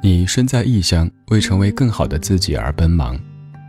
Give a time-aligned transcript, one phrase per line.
[0.00, 3.18] 你身在异乡，为成为更好的自己而奔忙。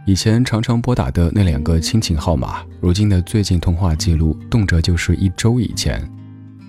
[0.06, 6.08] 以前常常拨打的那两个亲情号码，如今的最近通话记录，动辄就是一周以前。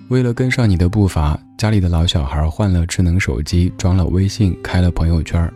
[0.09, 5.51] 为了跟上你的步伐，家里的老小孩换了智能手机，装了微信，开了朋友圈。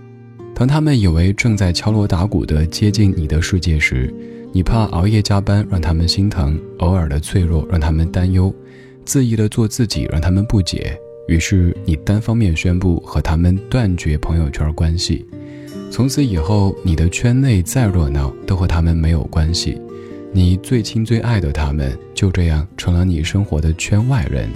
[0.54, 4.14] 当他们以为正在敲锣打鼓地接近你的世界时，
[4.54, 8.54] 你怕熬夜加班让他们心疼，偶尔的脆弱让他们担忧，
[9.06, 10.98] 恣意的做自己让他们不解。
[11.28, 15.26] 于是你单方面宣布和他们断绝朋友圈关系，
[15.92, 19.82] 从此以后，你的圈内再热闹都和他们没有关系，
[20.32, 24.50] 你最亲最爱的他们就这样成了你生活的圈外人。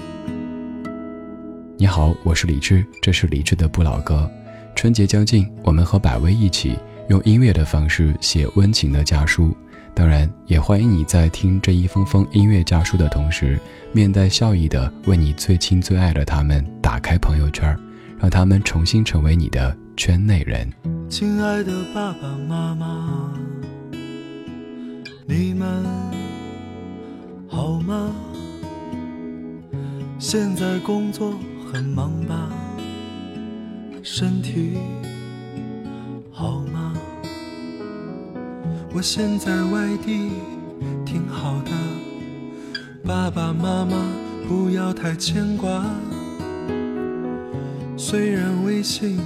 [1.76, 4.30] 你好，我是李志，这是李志的不老歌。
[4.76, 6.78] 春节将近，我们和百威一起
[7.10, 9.56] 用音乐的方式写温情的家书。
[10.00, 13.60] 当然，也欢迎你在听这一封封音乐家书的同时，
[13.92, 17.78] 面带笑意的为你最亲最爱的他们打开朋友圈，
[18.18, 20.72] 让他们重新成为你的圈内人。
[21.10, 23.34] 亲爱的爸爸妈妈，
[25.28, 25.68] 你们
[27.50, 28.16] 好吗？
[30.18, 31.34] 现在工作
[31.74, 32.50] 很忙吧？
[34.02, 34.78] 身体
[38.92, 40.32] 我现在外地
[41.06, 41.72] 挺好的，
[43.04, 43.96] 爸爸妈妈
[44.48, 45.86] 不要太牵挂。
[47.96, 49.20] 虽然微信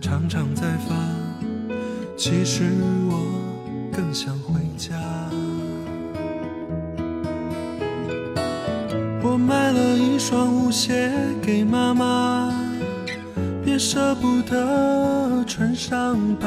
[0.00, 0.94] 常常在发，
[2.16, 2.64] 其实
[3.10, 4.94] 我更想回家。
[9.20, 11.10] 我买了一双舞鞋
[11.42, 12.54] 给妈妈，
[13.64, 16.46] 别舍不得穿上吧。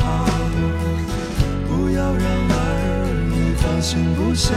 [0.00, 0.04] 好，
[1.68, 2.54] 不要让儿
[3.30, 4.52] 女放心不下。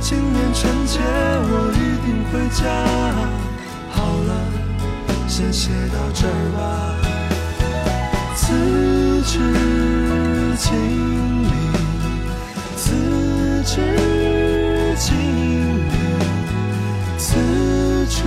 [0.00, 2.62] 今年春节我一定回家。
[3.90, 3.96] 好
[4.28, 4.30] 了，
[5.26, 6.58] 先写到这儿吧。
[8.36, 8.42] 辞
[9.22, 9.32] 职
[10.56, 10.70] 经
[11.42, 11.50] 理，
[12.76, 12.84] 辞
[13.64, 13.74] 职
[14.96, 15.10] 经
[15.88, 15.92] 理，
[17.18, 17.26] 辞
[18.08, 18.22] 职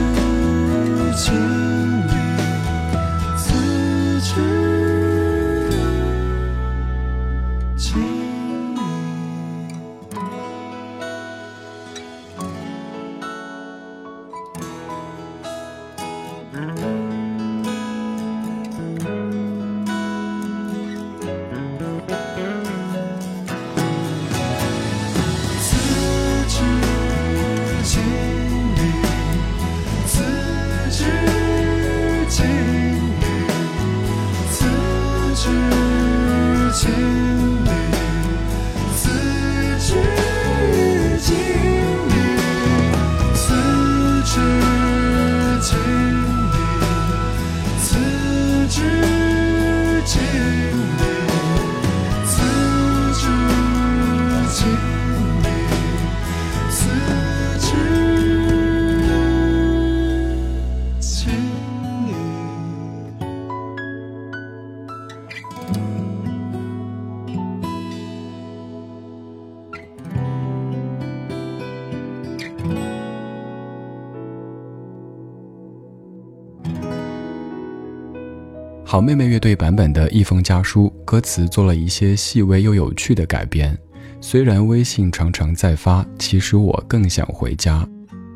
[78.91, 83.78] 好妹妹乐队版本的《一封家书》，歌词做了一些细微又有趣的改编。
[84.20, 87.88] 虽然微信常常在发，其实我更想回家。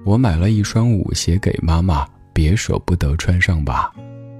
[0.06, 3.92] 我买了一双舞鞋给妈妈，别舍不得穿上吧。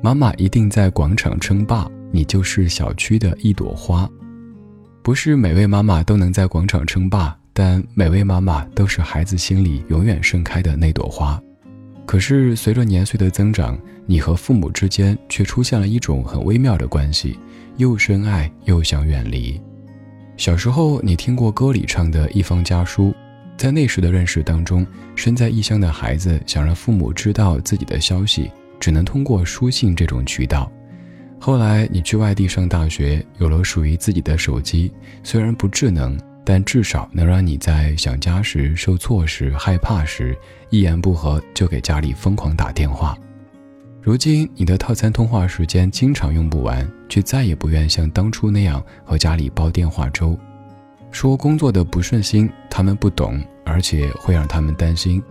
[0.04, 4.08] 妈妈一定在广场称霸，你就是小区的一朵花。
[5.02, 11.42] 不是每位妈妈都能在广场称霸，但每位妈妈都是孩子心里永远盛开的那朵花。
[12.06, 17.38] 可是随着年岁的增长，你和父母之间却出现了一种很微妙的关系，
[17.78, 19.60] 又深爱又想远离。
[20.36, 23.14] 小时候，你听过歌里唱的一封家书，
[23.56, 24.86] 在那时的认识当中，
[25.16, 30.72] 身在异乡的孩子想让父母知道自己的消息，只能通过书信这种渠道。
[31.40, 34.92] 后来，你去外地上大学，有了属于自己的手机，
[35.24, 40.38] 虽然不智能，但至少能让你在想家时、受挫时、害怕时，
[40.70, 43.18] 一言不合就给家里疯狂打电话。
[44.06, 50.38] 如今，你的套餐通话时间经常用不完，却再也不愿像当初那样和家里煲电话粥。
[51.10, 55.22] 说工作的不顺心，他们不懂，而且会让他们担心；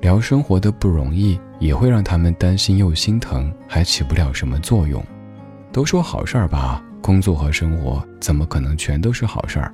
[0.00, 5.04] 聊生活的不容易，也会让他们担心又心疼，还起不了什么作用。
[5.70, 9.70] 都说好事儿吧，工作和生活怎么可能全都是好事儿？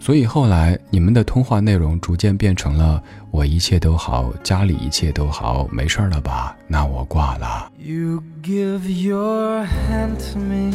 [0.00, 3.02] 所以后来，你们的通话内容逐渐变成了
[3.32, 6.54] “我一切都好，家里一切都好，没事了吧？
[6.66, 10.74] 那我挂了。” You give your hand to me,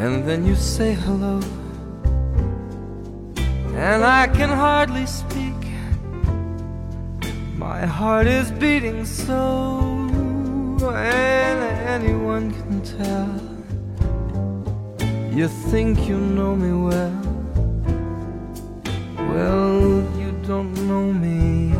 [0.00, 1.40] and then you say hello,
[3.76, 5.54] and I can hardly speak.
[7.58, 10.08] My heart is beating so,
[10.80, 13.47] and anyone can tell.
[15.38, 17.14] You think you know me well.
[19.30, 21.70] Well, you don't know me.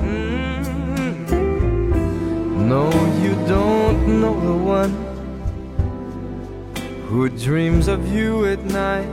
[0.00, 0.64] Mm.
[2.72, 2.88] No,
[3.22, 4.94] you don't know the one
[7.06, 9.12] who dreams of you at night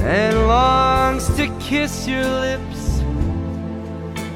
[0.00, 3.00] and longs to kiss your lips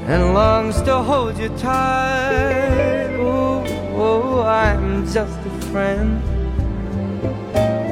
[0.05, 3.17] and longs to hold you tight.
[3.19, 3.64] Oh,
[3.96, 6.30] oh I'm just a friend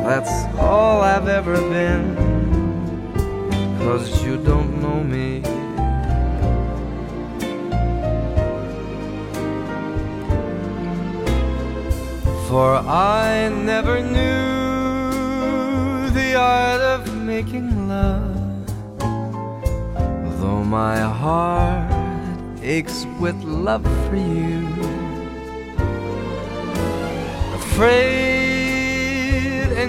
[0.08, 2.16] that's all I've ever been.
[3.78, 5.42] Cause you don't know me.
[12.48, 12.76] For
[13.20, 14.48] I never knew
[16.18, 18.66] the art of making love.
[20.40, 21.92] Though my heart
[22.62, 24.66] aches with love for you.
[27.60, 28.37] Afraid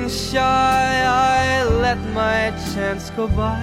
[0.09, 3.61] shy, I let my chance go by.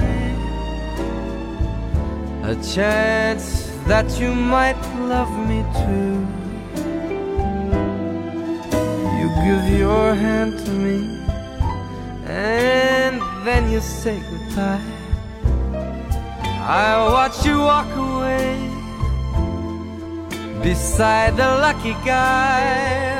[2.44, 6.14] A chance that you might love me too.
[9.18, 10.98] You give your hand to me,
[12.26, 14.80] and then you say goodbye.
[16.68, 18.58] I watch you walk away
[20.62, 23.15] beside the lucky guy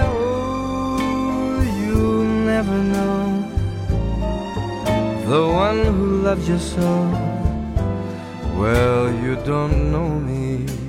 [2.56, 3.56] never know
[5.28, 6.88] the one who loves you so.
[8.58, 10.85] Well, you don't know me.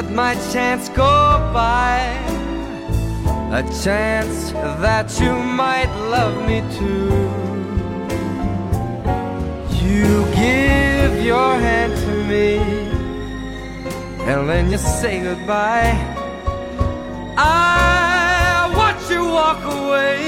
[0.00, 1.14] Let my chance go
[1.52, 1.98] by.
[3.50, 4.52] A chance
[4.84, 7.10] that you might love me too.
[9.84, 10.10] You
[10.44, 12.48] give your hand to me,
[14.30, 15.94] and then you say goodbye.
[17.36, 20.18] I watch you walk away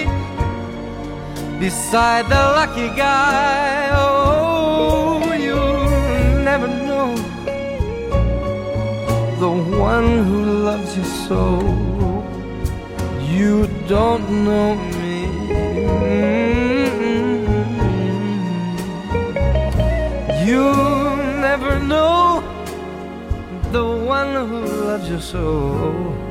[1.61, 3.91] beside the lucky guy.
[4.03, 4.20] Oh,
[9.81, 11.49] one who loves you so.
[13.35, 15.21] You don't know me.
[20.47, 20.65] You
[21.47, 22.43] never know
[23.73, 26.30] the one who loves you so.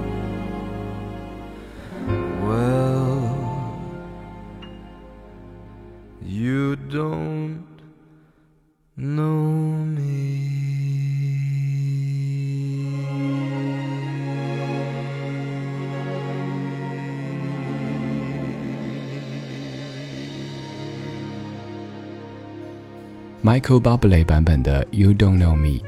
[23.49, 25.79] ，Michael Bublé 版本的《You Don't Know Me》。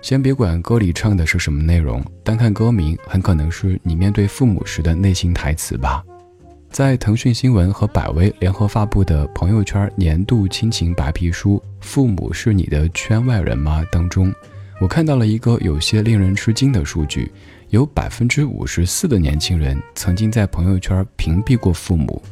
[0.00, 6.04] 先别管歌里唱的是什么内容，单看歌名，很可能是你面对父母时的内心台词吧。
[6.70, 14.32] 在腾讯新闻和百威联合发布的朋友圈年度亲情白皮书《父母是你的圈外人吗》当中，
[14.80, 17.32] 我看到了一个有些令人吃惊的数据：
[17.70, 22.22] 有百分之五十四的年轻人曾经在朋友圈屏蔽过父母。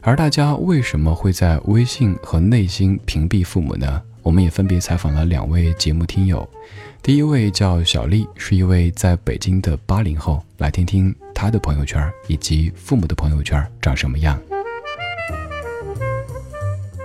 [0.00, 4.00] 而大家为什么会在微信和内心屏蔽父母呢？
[4.28, 6.46] 我们也分别采访了两位节目听友。
[7.02, 14.38] 第一位叫小丽，是一位在北京的八零后，来听听她的朋友圈以及父母的朋友圈长什么样。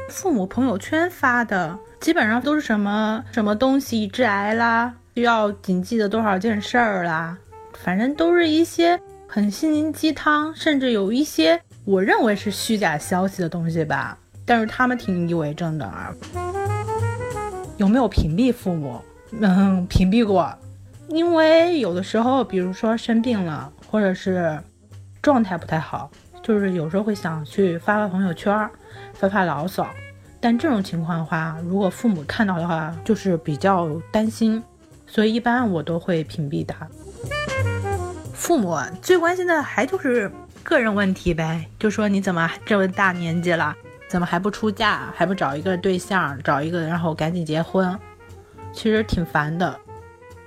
[0.10, 7.38] 父母朋友圈发的基本上都是什么什么东西致癌啦，需要谨记的多少件事儿啦，
[7.86, 14.18] 反正都是一些很心灵鸡汤，甚至有一些我认为是虚假消息的东西吧。
[14.46, 16.14] 但是他们挺以为真的啊。
[17.84, 18.98] 有没有屏蔽父母？
[19.42, 20.50] 嗯，屏蔽过，
[21.10, 24.58] 因为有的时候，比如说生病了，或者是
[25.22, 26.10] 状态不太好，
[26.42, 28.70] 就是有时候会想去发发朋友圈，
[29.14, 29.86] 发发牢骚。
[30.40, 34.64] 但这种情况的话，如果父母看到的话，就是比较担心，
[35.06, 36.88] 所以一般我都会屏蔽他。
[38.34, 40.32] 父母最关心的还就是
[40.64, 43.76] 个人问题呗，就说你怎么这么大年纪了，
[44.14, 47.98] 怎么还不出嫁，还不找一个对象，找一个然后赶紧结婚。
[48.72, 49.76] 其实挺烦的，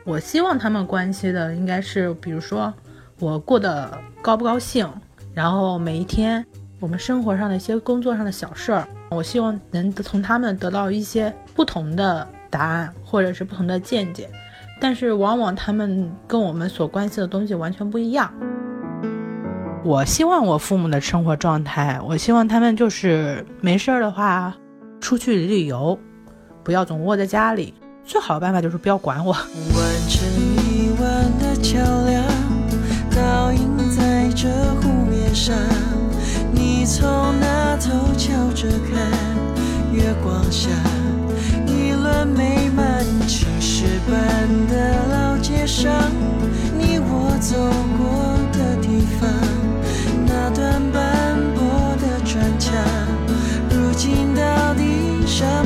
[0.05, 2.73] 我希望他们关心的应该是，比如说
[3.19, 4.89] 我过得高不高兴，
[5.35, 6.47] 然后每一天
[6.79, 14.31] 我们生活上的一些工作上的小事儿，我希望能从他们得到一些不同的答案或者是不同的见解，
[14.81, 18.33] 但是往往他们跟我们所关心的东西完全不一样。
[19.87, 24.52] 我希望我父母的生活状态，我希望他们就是没事儿的话
[25.00, 25.97] 出去旅旅游，
[26.64, 27.73] 不要总窝在家里。
[28.05, 29.31] 最好的办法就是不要管我。
[29.31, 29.45] 完
[30.09, 30.28] 成
[30.66, 32.25] 一万的桥梁，
[33.14, 34.49] 倒映在这
[34.81, 35.55] 湖面上。
[36.52, 37.07] 你从
[37.38, 38.99] 那头瞧着看，
[39.93, 40.69] 月光下，
[41.64, 45.93] 一轮美满，青石板的老街上，
[46.76, 47.57] 你我走
[47.97, 48.36] 过
[53.71, 55.45] 如今到底什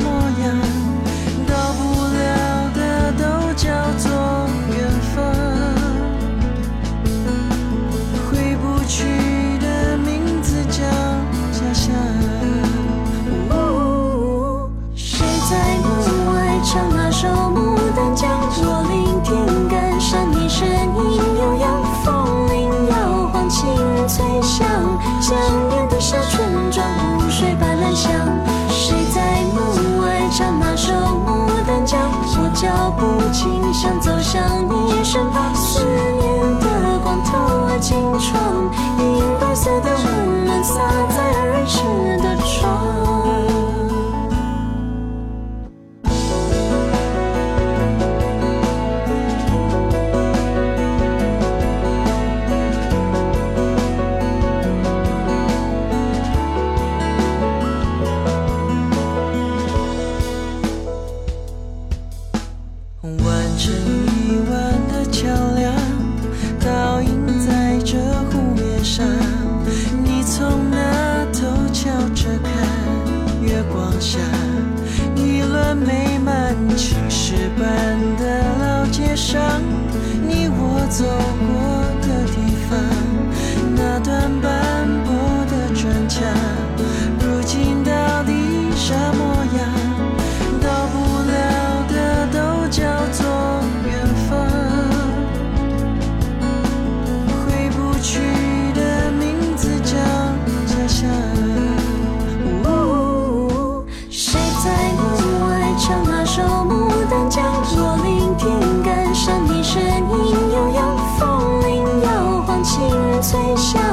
[113.21, 113.90] 最想。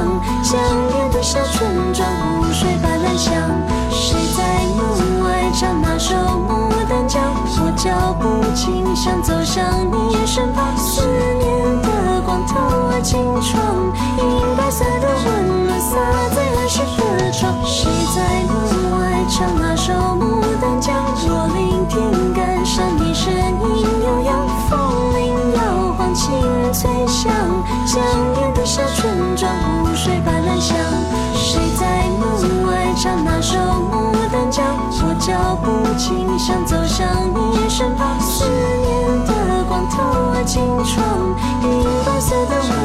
[42.45, 42.78] 的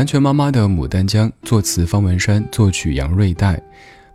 [0.00, 3.62] 南拳妈妈的《牡丹江》，作词方文山，作曲杨瑞代。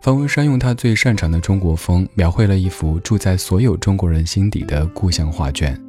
[0.00, 5.80] 方文山用他最擅长的中国风，描绘了一幅住在所有中国人心底的故乡画卷。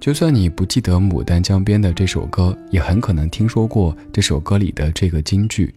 [0.00, 5.74] 就算你不记得《牡丹江边》的这首歌，也很可能听说过这首歌里的这个金句：“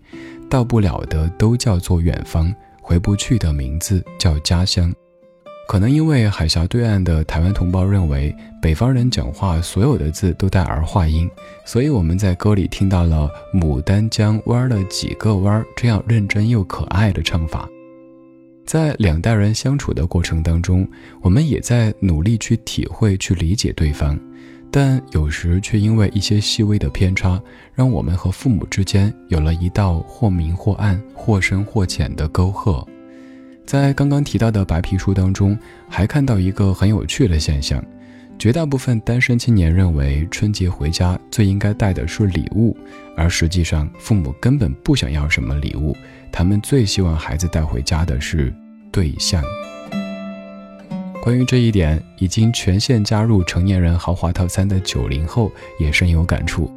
[0.50, 4.89] 到不了的都叫做远方，回不去的名字叫家乡。”
[5.72, 11.32] 可能因为海峡对岸的台湾同胞认为北方人讲话所有的字都带儿化音，
[11.63, 17.70] 所以我们在歌里听到了“牡丹江弯了几个弯”这样认真又可爱的唱法。
[18.66, 20.86] 在两代人相处的过程当中，
[21.22, 24.20] 我们也在努力去体会、去理解对方，
[24.70, 27.42] 但有时却因为一些细微的偏差，
[27.74, 32.86] 让我们和父母之间有了一道或明或暗、或深或浅的沟壑。
[33.72, 35.57] 在刚刚提到的白皮书当中，
[35.88, 37.81] 还看到一个很有趣的现象：
[38.38, 42.75] 绝大部分单身青年认为春节回家最应该带的是礼物，
[43.16, 45.96] 而实际上父母根本不想要什么礼物，
[46.34, 48.53] 他们最希望孩子带回家的是
[48.92, 49.42] 对象。
[51.24, 56.70] 关于这一点，已经全线加入成年人豪华套餐的九零后也深有感触。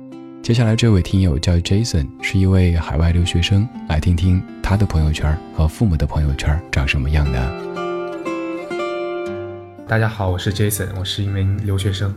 [0.45, 7.51] 接下来这位听友叫 Jason，是一位海外留学生，来听听他的朋友圈和父母的朋友圈长什么样的。
[9.89, 12.15] 大家好，我是 Jason，我是一名留学生。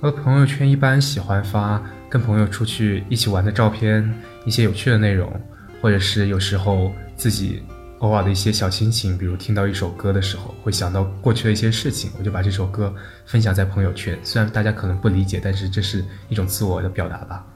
[0.00, 4.12] 我的朋友圈一般喜欢发跟朋友出去一起玩的照片，
[4.44, 5.32] 一些有趣的内容，
[5.80, 7.62] 或者是有时候自己
[8.00, 12.92] 偶尔的一些小心情，比如听到一首歌的时候，会想到过去的一些事情，我就把这首歌
[13.24, 14.18] 分享在朋友圈。
[14.24, 17.46] 虽然大家可能不理解，但是这是一种自我的表达吧。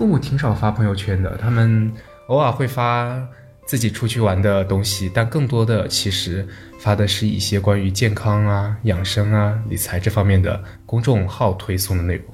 [0.00, 1.92] 父母挺少发朋友圈的，他们
[2.28, 3.22] 偶尔会发
[3.66, 12.24] 自己出去玩的东西，但更多的其实发的是一些关于健康啊、养生啊、理财这方面的公众号推送的内容。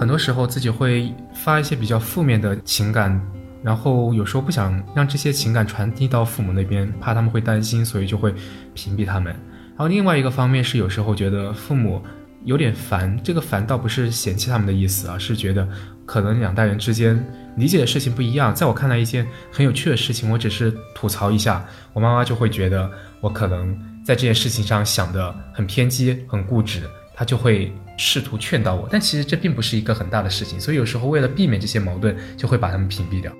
[0.00, 3.24] 很多时候自己会发一些比较负面的情感，
[3.62, 8.34] 然后有时候不想让这些情感传递到父母那边，怕他们会担心，所以就会
[8.74, 9.32] 屏蔽他们。
[9.32, 12.02] 然后另外一个方面是有时候觉得父母。
[12.44, 15.68] 有点烦，这个烦倒不是嫌弃他们的意思啊，是觉得
[16.06, 17.22] 可能两代人之间
[17.56, 18.54] 理解的事情不一样。
[18.54, 26.82] 在我看来，一件很有趣的事情，我只是吐槽一下，我妈妈就会觉得我可能在这件事情上想的很偏激、很固执，
[27.14, 28.88] 她就会试图劝导我。
[28.90, 33.30] 但其实这并不是一个很大的事情，所以有时候为了避免这些矛盾，就会把他们屏蔽掉。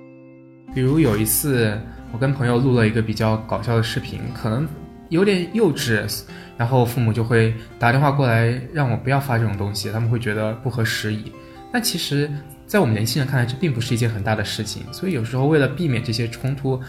[0.75, 1.75] 比如有一次，
[2.13, 4.67] 我跟朋友录了一个比较搞笑的视频，可能。
[5.11, 6.23] 有点幼稚，
[6.57, 11.29] 然后父母就会打电话过来让我不要发这种东西，他们会觉得不合时宜。
[11.69, 12.31] 但其实，
[12.65, 14.83] 在我们年轻人看来，这并不是一件很大的事情。
[14.93, 16.79] 所以有时候为了避免这些冲突，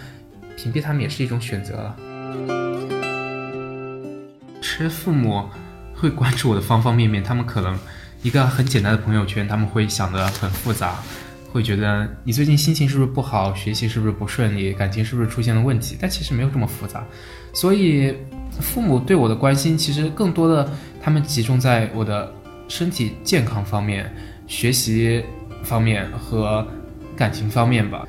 [0.56, 1.96] 屏蔽他们也是一种选择了。
[4.60, 5.44] 其实父母
[5.92, 7.76] 会关注我的方方面面，他们可能
[8.22, 11.02] 一个很简单的朋友圈，他们会想的很复杂。
[11.52, 15.96] 会觉得你最近心情是不是不好，学习是不是不顺利，感情是不是出现了问题？
[16.00, 17.04] 但其实没有这么复杂，
[17.52, 18.14] 所以
[18.58, 20.70] 父母对我的关心其实更多的，
[21.02, 22.32] 他们集中在我的
[22.68, 24.10] 身体健康方面、
[24.46, 25.22] 学习
[25.62, 26.66] 方面和
[27.14, 28.08] 感情方面吧。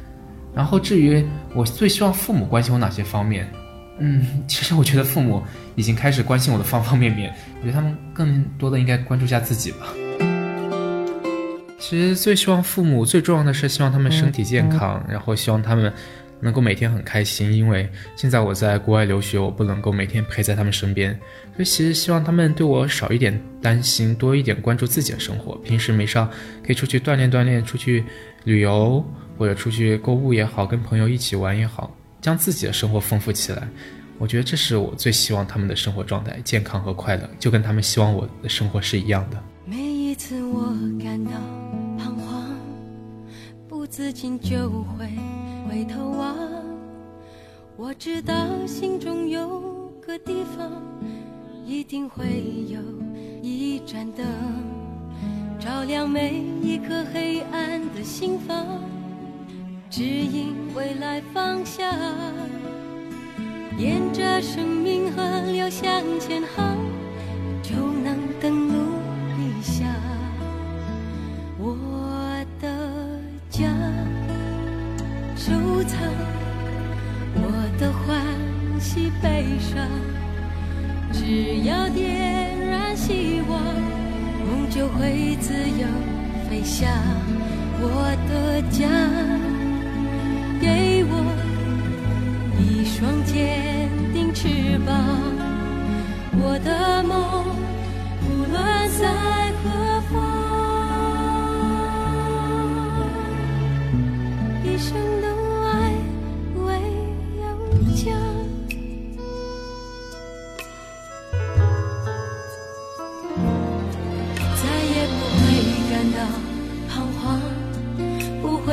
[0.55, 1.21] 然后至于
[1.53, 3.51] 我最希望父母关心我哪些方面，
[3.99, 5.43] 嗯，其实我觉得父母
[5.75, 9.87] 已经开始关心我的方方面面，我觉得他们更多的应该关注一下自己吧。
[11.85, 15.91] 其实最希望父母最重要的是希望他们身体健康，然后希望他们
[16.39, 21.11] 能够每天很开心，因为现在我在国外留学，我不能够每天陪在他们身边，
[21.53, 25.55] 所以其实希望他们对我少一点担心，多一点关注自己的生活。
[25.57, 26.29] 平时没上
[26.65, 28.05] 可以出去锻炼锻炼，出去
[28.45, 29.05] 旅游
[29.37, 33.67] 或者出去购物也好，跟朋友一起玩也好，将自己的生活丰富起来。
[34.17, 39.43] 我觉得这是我最希望他们的生活状态，健康和快乐，就跟他们希望我的生活是一样的。
[39.65, 41.31] 每一次我感到
[43.95, 45.07] 自己就会。
[45.69, 46.35] 回头望，
[47.77, 48.33] 我知道
[48.65, 50.81] 心中有个地方，
[51.63, 52.79] 一定会有
[53.43, 54.25] 一盏灯，
[55.59, 58.65] 照亮每一颗黑暗的心房，
[59.91, 61.87] 指引未来方向。
[63.77, 66.72] 沿着生命河流向前航，
[75.85, 75.99] 藏
[77.35, 77.41] 我
[77.79, 78.21] 的欢
[78.79, 79.87] 喜悲伤，
[81.11, 83.59] 只要点燃希望，
[84.45, 85.87] 梦就会自由
[86.49, 86.89] 飞翔。
[87.81, 88.87] 我的家，
[90.61, 91.13] 给我
[92.59, 94.95] 一双坚定翅膀。
[96.35, 97.45] 我的梦，
[98.23, 99.92] 无论在何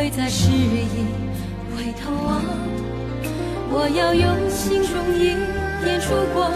[0.00, 0.88] 会在失意
[1.76, 2.40] 回头望，
[3.68, 5.36] 我要用心中一
[5.84, 6.50] 点烛光，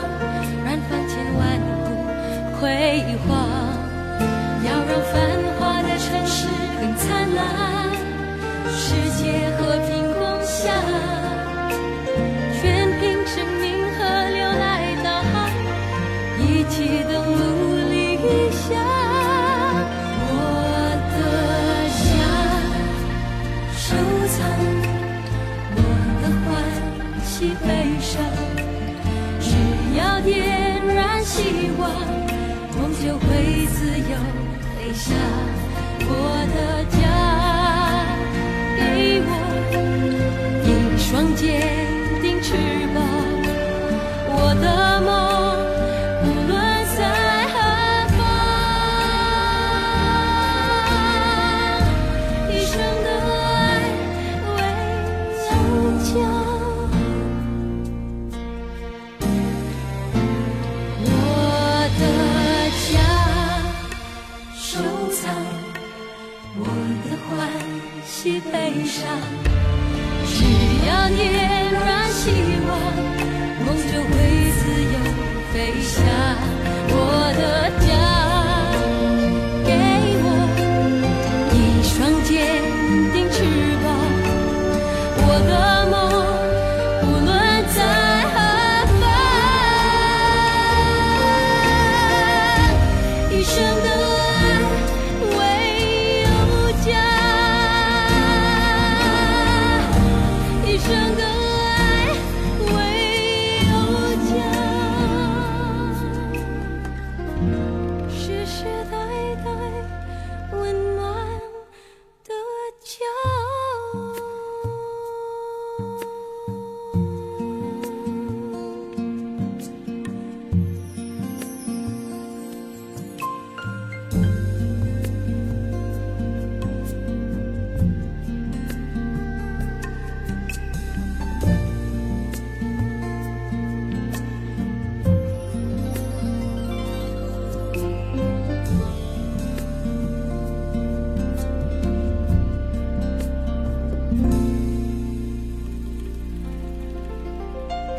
[0.65, 1.93] 燃放千万股
[2.57, 3.37] 辉煌，
[4.65, 5.13] 要让繁
[5.61, 6.49] 华的城市
[6.81, 7.93] 更灿烂，
[8.73, 10.73] 世界和平共享，
[27.67, 27.69] 悲
[28.01, 28.23] 伤，
[29.41, 29.51] 只
[29.99, 31.91] 要点燃希望，
[32.79, 34.17] 梦就会自由
[34.63, 35.15] 飞翔。
[36.07, 36.11] 我
[36.55, 36.57] 的
[36.91, 37.03] 家，
[38.79, 39.29] 给我
[40.65, 41.84] 一双肩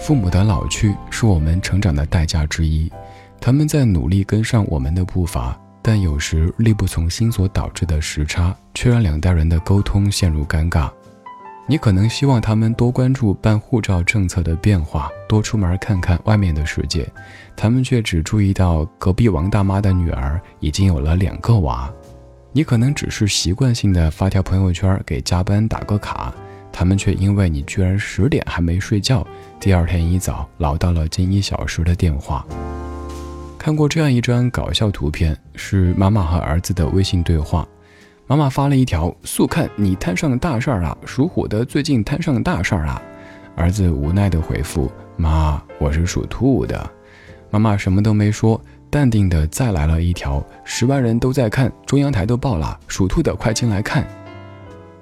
[0.06, 2.91] 父母的老去是我们成长的代价之一，
[3.41, 10.91] 他们在努力跟上我们的步伐，但有时力不从心所导致的时差，却让两代人的沟通陷入尴尬。
[11.65, 17.12] 你可能希望他们多关注办护照政策的变化，多出门看看外面的世界，
[17.58, 21.91] 他们却只注意到隔壁王大妈的女儿已经有了两个娃。
[22.52, 26.32] 你可能只是习惯性的发条朋友圈给加班打个卡。
[26.78, 29.26] 他们却因为你居然十点还没睡觉，
[29.62, 32.46] 第二天一早唠叨了近一小时的电话。
[33.58, 37.66] 看过这样一张搞笑图片，是妈妈和儿子的微信对话。
[38.28, 40.98] 妈妈发了一条：“速看，你摊上大事儿了！
[41.06, 43.02] 属虎的最近摊上大事儿了。”
[43.56, 46.92] 儿子无奈的回复：“妈，我是属兔的。”
[47.50, 48.60] 妈妈什么都没说，
[48.90, 54.06] 淡定的再来了一条：“十万人都在看，中央台都报了，属兔的快进来看。”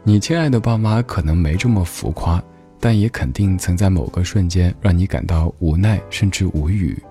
[0.04, 2.44] 你亲爱的爸妈可能没这么浮夸，
[2.80, 7.02] 但也肯定曾在某个瞬间让你感到无奈甚至无语。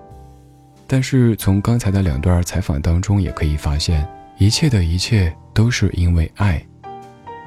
[0.87, 5.33] 但是从刚才的两段采访当中，也可以发现，一切的一切。
[5.55, 6.59] 都是因为爱，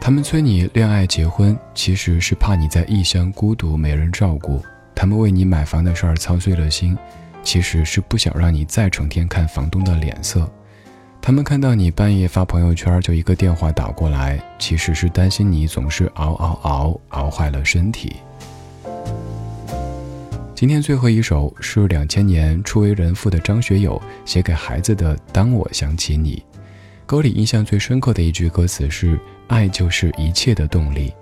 [0.01, 4.61] 他们催你恋爱结婚，其实是怕你在异乡孤独没人照顾；
[4.95, 6.97] 他们为你买房的事儿操碎了心，
[7.43, 10.49] 其实是不想让你再成天看房东的脸色；
[11.27, 18.15] 他们看到你半夜发朋友圈就一个电话打过来，其实是担心你总是熬熬熬熬坏了身体。
[20.55, 26.41] 今天最后一首是两千年初为人父的张学友写给孩子的《当我想起你》。
[27.07, 31.13] 歌里印象最深刻的一句歌词是“爱就是一切的动力”。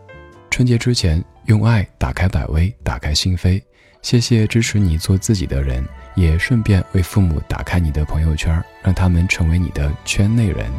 [0.53, 3.59] 春节之前，用爱打开百威，打开心扉。
[4.05, 5.83] 谢谢支持你做自己的人，
[6.15, 10.71] 也顺便为父母打开你的朋友圈，让他们成为你的圈内人。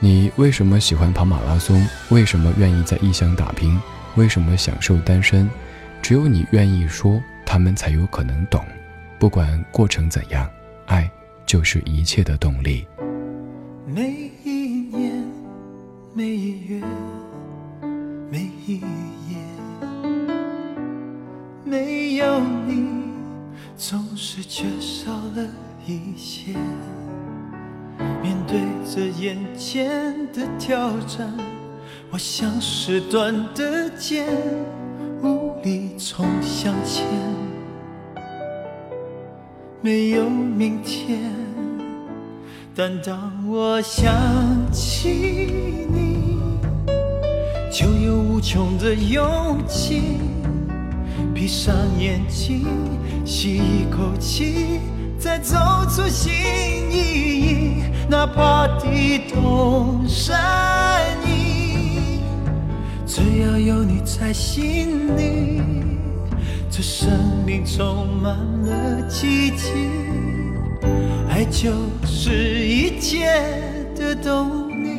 [0.00, 1.86] 你为什么喜欢跑马拉松？
[2.08, 3.78] 为什么愿意在异乡打拼？
[4.14, 5.48] 为什么享受单身？
[6.00, 8.64] 只有你愿意说，他们才有可能懂。
[9.18, 10.48] 不管过程怎样，
[10.86, 11.08] 爱
[11.44, 12.86] 就是一切的动力。
[13.86, 14.50] 每一
[14.90, 15.22] 年，
[16.14, 16.82] 每一月，
[18.30, 18.82] 每一
[24.20, 25.46] 是缺少了
[25.86, 26.52] 一些。
[28.20, 31.32] 面对着眼前的挑战，
[32.10, 34.26] 我像是断的剑，
[35.22, 37.06] 无力冲向前。
[39.80, 41.30] 没有明天。
[42.74, 44.12] 但当我想
[44.72, 46.40] 起你，
[47.70, 50.27] 就有无穷的勇气。
[51.38, 52.66] 闭上眼睛，
[53.24, 54.80] 吸一口气，
[55.20, 55.56] 再走
[55.88, 56.32] 出新
[56.90, 57.82] 意义。
[58.10, 62.18] 哪怕地动山移，
[63.06, 65.62] 只要有你在心里，
[66.68, 67.08] 这生
[67.46, 69.70] 命充满了奇迹。
[71.30, 71.70] 爱就
[72.04, 73.40] 是一切
[73.94, 74.97] 的动力。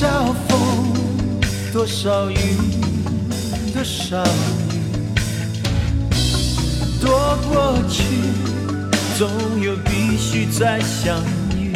[0.00, 0.92] 少风，
[1.72, 2.36] 多少雨，
[3.74, 4.70] 多少雨，
[7.00, 8.04] 多过去，
[9.18, 9.28] 总
[9.60, 11.20] 有必须再相
[11.56, 11.72] 遇。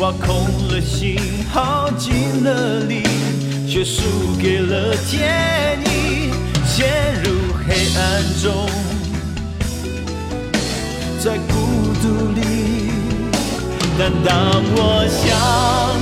[0.00, 1.18] 挖空了心，
[1.50, 3.04] 耗尽了力。
[3.66, 4.02] 却输
[4.38, 6.30] 给了天意，
[6.66, 7.30] 陷入
[7.66, 8.68] 黑暗中，
[11.24, 11.54] 在孤
[12.02, 12.59] 独里。
[14.02, 14.32] 但当
[14.76, 15.28] 我想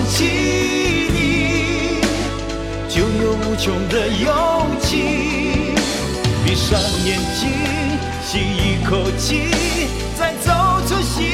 [0.06, 0.22] 起
[1.12, 1.98] 你，
[2.88, 4.30] 就有无穷的勇
[4.80, 5.74] 气。
[6.44, 7.50] 闭上眼睛，
[8.24, 9.50] 吸一口气，
[10.16, 10.46] 再走
[10.87, 11.26] 出新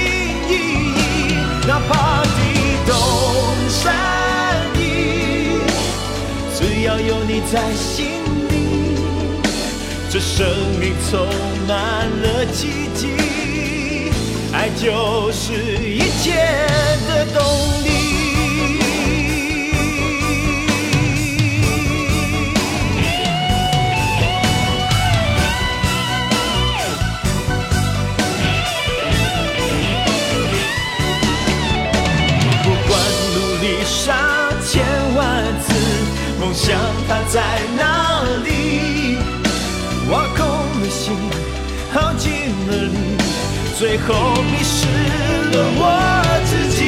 [0.49, 0.53] 意，
[1.69, 2.29] 哪怕地
[2.87, 2.97] 动
[3.69, 3.85] 山。
[6.85, 8.07] 要有你在心
[8.51, 8.55] 里，
[10.11, 10.47] 这生
[10.79, 11.27] 命充
[11.67, 13.09] 满了奇迹，
[14.77, 16.33] 就是一切
[17.07, 17.41] 的动
[17.85, 17.89] 力，
[32.63, 32.93] 不管
[33.33, 34.15] 努力上
[34.67, 34.85] 千
[35.15, 35.23] 万
[35.63, 35.73] 次，
[36.41, 37.41] 梦想它在
[37.79, 37.83] 哪
[38.45, 39.17] 里，
[40.11, 41.15] 挖空了心，
[41.93, 42.31] 耗尽
[42.67, 43.04] 了力。
[43.77, 45.83] 最后迷失了我
[46.45, 46.79] 自己。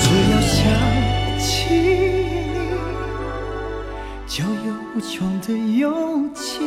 [0.00, 0.58] 只要想
[1.38, 2.66] 起你，
[4.26, 6.58] 就有无穷的勇气。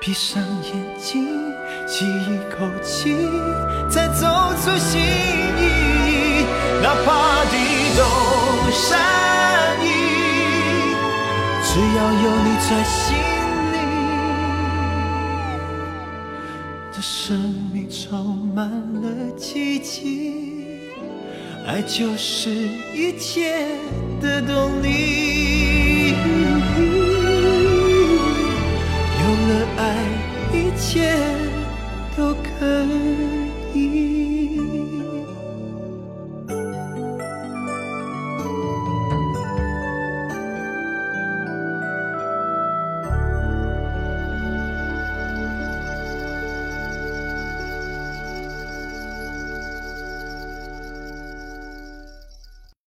[0.00, 1.52] 闭上眼睛，
[1.86, 3.14] 吸一口气，
[3.88, 4.26] 再走
[4.60, 5.62] 出心意。
[6.82, 7.54] 哪怕地
[7.96, 8.00] 动
[8.72, 8.98] 山
[9.84, 9.86] 移，
[11.62, 13.14] 只要有你在心
[17.28, 17.36] 生
[17.74, 18.70] 命充满
[19.02, 20.32] 了奇迹，
[21.66, 22.48] 爱就是
[22.94, 23.68] 一切
[24.18, 25.87] 的动力。